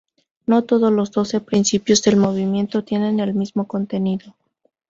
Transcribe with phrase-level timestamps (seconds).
[0.47, 4.33] No todos los doce Principios del Movimiento tienen el mismo contenido.